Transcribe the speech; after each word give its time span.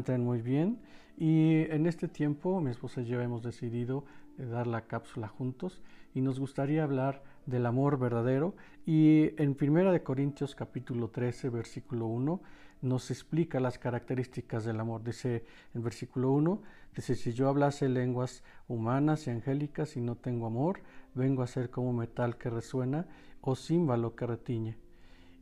encuentren 0.00 0.24
muy 0.24 0.40
bien 0.40 0.78
y 1.18 1.70
en 1.70 1.86
este 1.86 2.08
tiempo 2.08 2.58
mi 2.62 2.70
esposa 2.70 3.02
y 3.02 3.04
yo 3.04 3.20
hemos 3.20 3.42
decidido 3.42 4.06
eh, 4.38 4.46
dar 4.46 4.66
la 4.66 4.86
cápsula 4.86 5.28
juntos 5.28 5.82
y 6.14 6.22
nos 6.22 6.40
gustaría 6.40 6.84
hablar 6.84 7.22
del 7.44 7.66
amor 7.66 7.98
verdadero 7.98 8.54
y 8.86 9.34
en 9.36 9.54
Primera 9.54 9.92
de 9.92 10.02
Corintios 10.02 10.54
capítulo 10.54 11.08
13 11.08 11.50
versículo 11.50 12.06
1 12.06 12.40
nos 12.80 13.10
explica 13.10 13.60
las 13.60 13.78
características 13.78 14.64
del 14.64 14.80
amor. 14.80 15.04
Dice 15.04 15.44
en 15.74 15.82
versículo 15.82 16.30
1, 16.32 16.62
dice, 16.96 17.14
si 17.14 17.34
yo 17.34 17.50
hablase 17.50 17.90
lenguas 17.90 18.42
humanas 18.68 19.26
y 19.26 19.30
angélicas 19.30 19.98
y 19.98 20.00
no 20.00 20.16
tengo 20.16 20.46
amor, 20.46 20.80
vengo 21.14 21.42
a 21.42 21.46
ser 21.46 21.68
como 21.68 21.92
metal 21.92 22.38
que 22.38 22.48
resuena 22.48 23.06
o 23.42 23.54
címbalo 23.54 24.16
que 24.16 24.26
retiñe. 24.26 24.78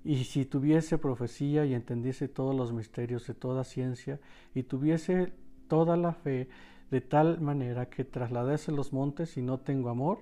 Y 0.05 0.25
si 0.25 0.45
tuviese 0.45 0.99
profecía 0.99 1.65
y 1.67 1.75
entendiese 1.75 2.29
todos 2.29 2.55
los 2.55 2.73
misterios 2.73 3.27
de 3.27 3.35
toda 3.35 3.65
ciencia 3.65 4.21
y 4.55 4.63
tuviese 4.63 5.33
toda 5.69 5.97
la 5.97 6.13
fe 6.13 6.49
de 6.91 7.01
tal 7.01 7.41
manera 7.41 7.91
que 7.91 8.05
trasladase 8.05 8.73
los 8.73 8.93
montes 8.93 9.37
y 9.37 9.43
no 9.43 9.61
tengo 9.61 9.91
amor, 9.91 10.21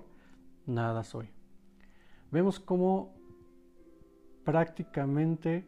nada 0.65 1.03
soy. 1.03 1.29
Vemos 2.31 2.59
cómo 2.59 3.15
prácticamente 4.43 5.67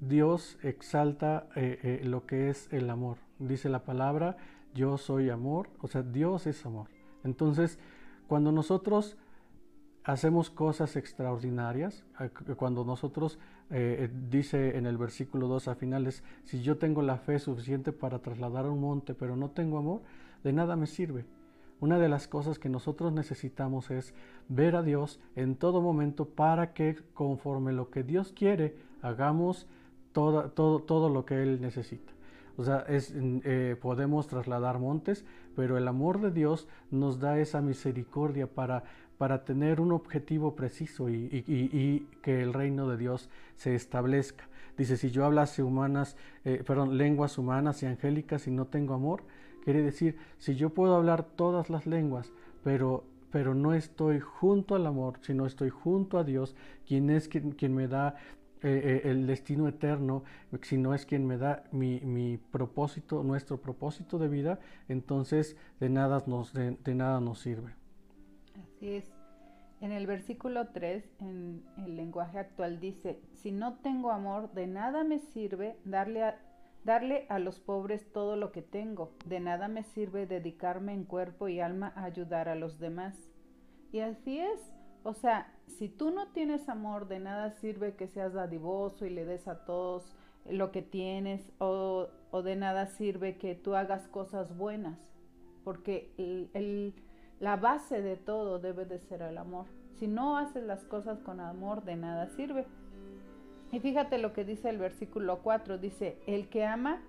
Dios 0.00 0.58
exalta 0.62 1.48
eh, 1.56 1.78
eh, 1.82 2.04
lo 2.04 2.26
que 2.26 2.50
es 2.50 2.70
el 2.72 2.90
amor. 2.90 3.18
Dice 3.38 3.68
la 3.68 3.84
palabra, 3.84 4.36
yo 4.74 4.98
soy 4.98 5.30
amor, 5.30 5.70
o 5.80 5.88
sea, 5.88 6.02
Dios 6.02 6.46
es 6.46 6.66
amor. 6.66 6.88
Entonces, 7.22 7.78
cuando 8.26 8.52
nosotros 8.52 9.16
hacemos 10.04 10.50
cosas 10.50 10.96
extraordinarias, 10.96 12.04
cuando 12.56 12.84
nosotros, 12.84 13.38
eh, 13.70 14.10
dice 14.30 14.76
en 14.76 14.86
el 14.86 14.98
versículo 14.98 15.48
2 15.48 15.68
a 15.68 15.74
finales, 15.74 16.22
si 16.44 16.62
yo 16.62 16.76
tengo 16.76 17.02
la 17.02 17.16
fe 17.16 17.38
suficiente 17.38 17.92
para 17.92 18.20
trasladar 18.20 18.66
un 18.66 18.80
monte, 18.80 19.14
pero 19.14 19.34
no 19.34 19.50
tengo 19.50 19.78
amor, 19.78 20.02
de 20.44 20.52
nada 20.52 20.76
me 20.76 20.86
sirve. 20.86 21.24
Una 21.80 21.98
de 21.98 22.08
las 22.08 22.28
cosas 22.28 22.58
que 22.58 22.68
nosotros 22.68 23.12
necesitamos 23.12 23.90
es 23.90 24.14
ver 24.48 24.76
a 24.76 24.82
Dios 24.82 25.20
en 25.36 25.56
todo 25.56 25.80
momento 25.80 26.26
para 26.26 26.72
que 26.72 26.96
conforme 27.14 27.72
lo 27.72 27.90
que 27.90 28.02
Dios 28.02 28.32
quiere, 28.32 28.76
hagamos 29.02 29.66
todo, 30.12 30.50
todo, 30.50 30.80
todo 30.80 31.08
lo 31.08 31.24
que 31.24 31.42
Él 31.42 31.60
necesita. 31.60 32.12
O 32.56 32.64
sea, 32.64 32.84
es, 32.88 33.12
eh, 33.16 33.76
podemos 33.80 34.28
trasladar 34.28 34.78
montes, 34.78 35.24
pero 35.56 35.76
el 35.76 35.88
amor 35.88 36.20
de 36.20 36.30
Dios 36.30 36.68
nos 36.90 37.18
da 37.18 37.38
esa 37.38 37.60
misericordia 37.60 38.46
para, 38.46 38.84
para 39.18 39.44
tener 39.44 39.80
un 39.80 39.92
objetivo 39.92 40.54
preciso 40.54 41.08
y, 41.08 42.06
que 42.22 42.42
el 42.42 42.52
reino 42.52 42.88
de 42.88 42.96
Dios 42.96 43.28
se 43.56 43.74
establezca. 43.74 44.48
Dice, 44.76 44.96
si 44.96 45.10
yo 45.10 45.24
hablase 45.24 45.62
humanas, 45.62 46.16
eh, 46.44 46.62
perdón, 46.66 46.98
lenguas 46.98 47.38
humanas 47.38 47.82
y 47.82 47.86
angélicas 47.86 48.46
y 48.46 48.50
no 48.50 48.66
tengo 48.66 48.94
amor, 48.94 49.22
quiere 49.62 49.82
decir, 49.82 50.16
si 50.38 50.56
yo 50.56 50.70
puedo 50.70 50.96
hablar 50.96 51.24
todas 51.24 51.70
las 51.70 51.86
lenguas, 51.86 52.32
pero 52.62 53.04
pero 53.30 53.52
no 53.52 53.74
estoy 53.74 54.20
junto 54.20 54.76
al 54.76 54.86
amor, 54.86 55.18
sino 55.22 55.44
estoy 55.44 55.68
junto 55.68 56.18
a 56.18 56.22
Dios, 56.24 56.54
quien 56.86 57.10
es 57.10 57.26
quien, 57.26 57.50
quien 57.50 57.74
me 57.74 57.88
da 57.88 58.14
eh, 58.62 59.02
eh, 59.04 59.10
el 59.10 59.26
destino 59.26 59.68
eterno, 59.68 60.24
si 60.62 60.78
no 60.78 60.94
es 60.94 61.04
quien 61.04 61.26
me 61.26 61.36
da 61.36 61.64
mi, 61.70 62.38
propósito, 62.50 63.22
nuestro 63.22 63.58
propósito 63.58 64.18
de 64.18 64.28
vida, 64.28 64.58
entonces 64.88 65.54
de 65.80 65.90
nada 65.90 66.22
nos, 66.26 66.54
de, 66.54 66.78
nada 66.94 67.20
nos 67.20 67.40
sirve. 67.40 67.74
Así 68.62 68.94
es. 68.94 69.04
En 69.80 69.92
el 69.92 70.06
versículo 70.06 70.68
3, 70.68 71.04
en 71.20 71.62
el 71.78 71.96
lenguaje 71.96 72.38
actual, 72.38 72.80
dice, 72.80 73.20
si 73.34 73.52
no 73.52 73.74
tengo 73.80 74.10
amor, 74.10 74.52
de 74.52 74.66
nada 74.66 75.04
me 75.04 75.18
sirve 75.18 75.76
darle 75.84 76.22
a, 76.22 76.40
darle 76.84 77.26
a 77.28 77.38
los 77.38 77.60
pobres 77.60 78.10
todo 78.12 78.36
lo 78.36 78.50
que 78.52 78.62
tengo, 78.62 79.12
de 79.26 79.40
nada 79.40 79.68
me 79.68 79.82
sirve 79.82 80.26
dedicarme 80.26 80.94
en 80.94 81.04
cuerpo 81.04 81.48
y 81.48 81.60
alma 81.60 81.92
a 81.96 82.04
ayudar 82.04 82.48
a 82.48 82.54
los 82.54 82.78
demás. 82.78 83.14
Y 83.92 84.00
así 84.00 84.38
es, 84.38 84.74
o 85.02 85.12
sea, 85.12 85.52
si 85.66 85.88
tú 85.88 86.10
no 86.10 86.28
tienes 86.28 86.68
amor, 86.68 87.06
de 87.06 87.18
nada 87.18 87.50
sirve 87.50 87.94
que 87.94 88.08
seas 88.08 88.32
dadivoso 88.32 89.04
y 89.04 89.10
le 89.10 89.24
des 89.24 89.46
a 89.48 89.64
todos 89.64 90.16
lo 90.48 90.72
que 90.72 90.82
tienes 90.82 91.52
o, 91.58 92.08
de 92.42 92.56
nada 92.56 92.86
sirve 92.86 93.36
que 93.36 93.54
tú 93.54 93.74
hagas 93.76 94.08
cosas 94.08 94.56
buenas, 94.56 94.98
porque 95.62 96.10
la 97.44 97.56
base 97.56 98.00
de 98.00 98.16
todo 98.16 98.58
debe 98.58 98.86
de 98.86 98.98
ser 99.00 99.20
el 99.20 99.36
amor. 99.36 99.66
Si 99.98 100.06
no 100.06 100.38
haces 100.38 100.64
las 100.64 100.82
cosas 100.84 101.20
con 101.20 101.40
amor, 101.40 101.84
de 101.84 101.94
nada 101.94 102.30
sirve. 102.30 102.64
Y 103.70 103.80
fíjate 103.80 104.16
lo 104.16 104.32
que 104.32 104.46
dice 104.46 104.70
el 104.70 104.78
versículo 104.78 105.40
4, 105.42 105.76
dice, 105.76 106.16
el 106.26 106.48
que 106.48 106.64
ama 106.64 107.02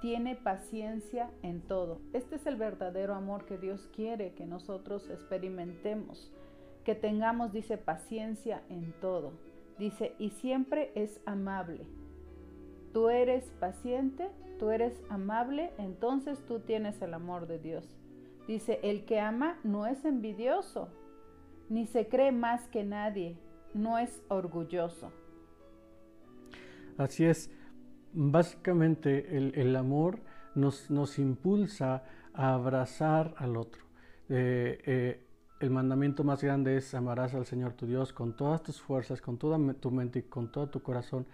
tiene 0.00 0.34
paciencia 0.34 1.30
en 1.42 1.60
todo. 1.60 2.00
Este 2.14 2.36
es 2.36 2.46
el 2.46 2.56
verdadero 2.56 3.14
amor 3.14 3.44
que 3.44 3.58
Dios 3.58 3.86
quiere 3.94 4.32
que 4.32 4.46
nosotros 4.46 5.10
experimentemos 5.10 6.32
que 6.84 6.94
tengamos, 6.94 7.52
dice, 7.52 7.76
paciencia 7.76 8.62
en 8.70 8.94
todo. 8.98 9.32
Dice, 9.78 10.14
y 10.18 10.30
siempre 10.30 10.90
es 10.94 11.20
amable. 11.26 11.84
Tú 12.94 13.10
eres 13.10 13.44
paciente, 13.60 14.30
tú 14.58 14.70
eres 14.70 15.02
amable, 15.10 15.70
entonces 15.76 16.42
tú 16.46 16.60
tienes 16.60 17.02
el 17.02 17.12
amor 17.12 17.46
de 17.46 17.58
Dios. 17.58 18.01
Dice, 18.46 18.80
el 18.82 19.04
que 19.04 19.20
ama 19.20 19.58
no 19.62 19.86
es 19.86 20.04
envidioso, 20.04 20.88
ni 21.68 21.86
se 21.86 22.08
cree 22.08 22.32
más 22.32 22.68
que 22.68 22.84
nadie, 22.84 23.38
no 23.74 23.98
es 23.98 24.22
orgulloso. 24.28 25.12
Así 26.98 27.24
es, 27.24 27.50
básicamente 28.12 29.36
el, 29.36 29.76
amor 29.76 30.20
nos, 30.54 30.90
nos, 30.90 31.18
impulsa 31.18 32.04
a 32.34 32.54
abrazar 32.54 33.34
al 33.38 33.56
otro. 33.56 33.82
Eh, 34.28 34.78
eh, 34.84 35.26
el 35.60 35.70
mandamiento 35.70 36.24
más 36.24 36.42
grande 36.42 36.76
es 36.76 36.94
amarás 36.94 37.34
al 37.34 37.46
Señor 37.46 37.74
tu 37.74 37.86
Dios 37.86 38.12
con 38.12 38.36
todas 38.36 38.62
tus 38.62 38.80
fuerzas, 38.80 39.20
con 39.20 39.38
toda 39.38 39.58
tu 39.74 39.90
mente 39.90 40.18
y 40.18 40.22
con 40.22 40.50
todo 40.50 40.68
tu 40.68 40.82
corazón. 40.82 41.26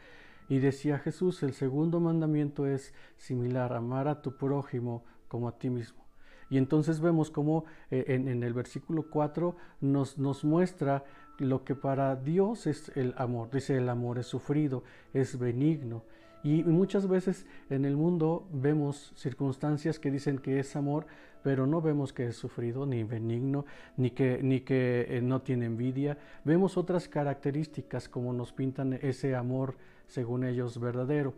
Y 0.48 0.58
decía 0.58 0.98
Jesús, 0.98 1.42
el 1.42 1.52
segundo 1.52 2.00
mandamiento 2.00 2.66
es 2.66 2.94
similar, 3.16 3.72
amar 3.72 4.08
a 4.08 4.22
tu 4.22 4.36
prójimo 4.36 5.04
como 5.28 5.48
a 5.48 5.58
ti 5.58 5.70
mismo. 5.70 6.07
Y 6.50 6.58
entonces 6.58 7.00
vemos 7.00 7.30
cómo 7.30 7.64
eh, 7.90 8.04
en, 8.08 8.42
el 8.42 8.54
versículo 8.54 9.10
4 9.10 9.56
nos, 9.80 10.18
nos 10.18 10.44
muestra 10.44 11.04
lo 11.38 11.64
que 11.64 11.74
para 11.74 12.16
Dios 12.16 12.66
es 12.66 12.90
el 12.96 13.14
amor. 13.16 13.50
Dice, 13.50 13.76
el 13.76 13.88
amor 13.88 14.18
es 14.18 14.26
sufrido, 14.26 14.82
es 15.12 15.38
benigno. 15.38 16.02
Y 16.42 16.62
muchas 16.62 17.08
veces 17.08 17.46
en 17.68 17.84
el 17.84 17.96
mundo 17.96 18.46
vemos 18.52 19.12
circunstancias 19.16 19.98
que 19.98 20.10
dicen 20.10 20.38
que 20.38 20.60
es 20.60 20.76
amor, 20.76 21.06
pero 21.42 21.66
no 21.66 21.80
vemos 21.80 22.12
que 22.12 22.26
es 22.26 22.36
sufrido, 22.36 22.86
ni 22.86 23.02
benigno, 23.04 23.64
ni 23.96 24.10
que, 24.10 24.40
ni 24.42 24.60
que 24.60 25.06
eh, 25.08 25.20
no 25.20 25.42
tiene 25.42 25.66
envidia. 25.66 26.18
Vemos 26.44 26.76
otras 26.76 27.08
características 27.08 28.08
como 28.08 28.32
nos 28.32 28.52
pintan 28.52 28.94
ese 28.94 29.34
amor, 29.34 29.76
según 30.06 30.44
ellos, 30.44 30.78
verdadero. 30.78 31.34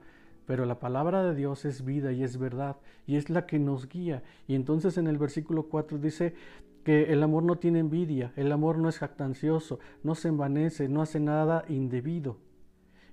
Pero 0.50 0.66
la 0.66 0.80
palabra 0.80 1.22
de 1.22 1.36
Dios 1.36 1.64
es 1.64 1.84
vida 1.84 2.10
y 2.10 2.24
es 2.24 2.36
verdad, 2.36 2.74
y 3.06 3.14
es 3.14 3.30
la 3.30 3.46
que 3.46 3.60
nos 3.60 3.88
guía. 3.88 4.24
Y 4.48 4.56
entonces 4.56 4.98
en 4.98 5.06
el 5.06 5.16
versículo 5.16 5.68
4 5.68 5.98
dice 5.98 6.34
que 6.82 7.12
el 7.12 7.22
amor 7.22 7.44
no 7.44 7.58
tiene 7.58 7.78
envidia, 7.78 8.32
el 8.34 8.50
amor 8.50 8.76
no 8.76 8.88
es 8.88 8.98
jactancioso, 8.98 9.78
no 10.02 10.16
se 10.16 10.26
envanece, 10.26 10.88
no 10.88 11.02
hace 11.02 11.20
nada 11.20 11.64
indebido. 11.68 12.36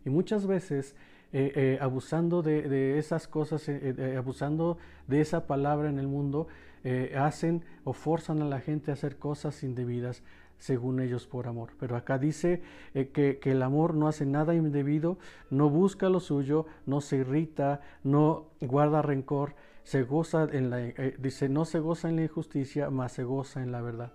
Y 0.04 0.10
muchas 0.10 0.48
veces 0.48 0.96
eh, 1.32 1.52
eh, 1.56 1.78
abusando 1.80 2.42
de, 2.42 2.98
esas 2.98 3.28
cosas, 3.28 3.70
abusando 4.18 4.80
de 5.06 5.22
esa 5.22 5.46
palabra 5.46 5.92
en 5.92 6.00
el 6.00 6.08
mundo, 6.08 6.48
eh, 6.84 7.14
hacen 7.20 7.64
o 7.84 7.94
forzan 7.94 8.42
a 8.42 8.46
la 8.46 8.62
gente 8.62 8.90
a 8.90 8.96
hacer 8.96 9.18
cosas 9.18 9.62
indebidas 9.62 10.24
según 10.58 11.00
ellos 11.00 11.28
por 11.28 11.48
amor. 11.48 11.70
Pero 11.80 11.96
acá 11.96 12.18
dice 12.18 12.62
eh, 12.94 13.10
que, 13.10 13.40
el 13.44 13.62
amor 13.62 13.94
no 13.94 14.08
hace 14.08 14.26
nada 14.26 14.56
indebido, 14.56 15.18
no 15.50 15.70
busca 15.70 16.10
lo 16.10 16.20
suyo, 16.20 16.66
no 16.86 17.02
se 17.02 17.18
irrita, 17.18 17.82
no 18.04 18.48
guarda 18.62 19.02
rencor, 19.02 19.56
se 19.84 20.04
goza 20.04 20.48
en 20.52 20.70
la, 20.70 20.82
eh, 20.82 21.16
dice, 21.20 21.50
no 21.50 21.66
se 21.66 21.80
goza 21.80 22.10
en 22.10 22.18
la 22.18 22.24
injusticia, 22.24 22.90
mas 22.90 23.14
se 23.14 23.24
goza 23.24 23.62
en 23.62 23.72
la 23.72 23.82
verdad. 23.82 24.14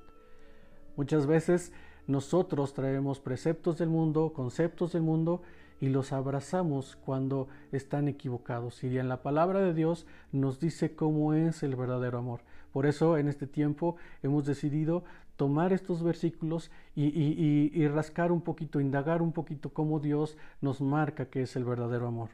Muchas 0.96 1.26
veces 1.26 1.72
nosotros 2.06 2.74
traemos 2.74 3.20
preceptos 3.20 3.78
del 3.78 3.88
mundo, 3.88 4.32
conceptos 4.34 4.92
del 4.92 5.02
mundo, 5.02 5.42
y 5.82 5.88
los 5.88 6.12
abrazamos 6.12 6.96
cuando 7.04 7.48
están 7.72 8.06
equivocados. 8.06 8.84
Y 8.84 8.98
en 8.98 9.08
la 9.08 9.20
palabra 9.20 9.58
de 9.58 9.74
Dios 9.74 10.06
nos 10.30 10.60
dice 10.60 10.94
cómo 10.94 11.34
es 11.34 11.64
el 11.64 11.74
verdadero 11.74 12.18
amor. 12.18 12.42
Por 12.72 12.86
eso 12.86 13.18
en 13.18 13.26
este 13.26 13.48
tiempo 13.48 13.96
hemos 14.22 14.46
decidido 14.46 15.02
tomar 15.34 15.72
estos 15.72 16.04
versículos 16.04 16.70
y, 16.94 17.88
rascar 17.88 18.30
un 18.30 18.42
poquito, 18.42 18.78
indagar 18.78 19.22
un 19.22 19.32
poquito 19.32 19.70
cómo 19.70 19.98
Dios 19.98 20.36
nos 20.60 20.80
marca 20.80 21.26
que 21.26 21.42
es 21.42 21.56
el 21.56 21.64
verdadero 21.64 22.06
amor. 22.06 22.30